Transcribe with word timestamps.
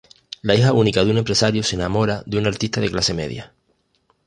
La 0.41 0.55
hija 0.55 0.73
única 0.73 1.03
de 1.05 1.11
un 1.11 1.19
empresario 1.19 1.61
se 1.61 1.75
enamora 1.75 2.23
de 2.25 2.39
un 2.39 2.47
artista 2.47 2.81
de 2.81 2.89
clase 2.89 3.13
media. 3.13 3.53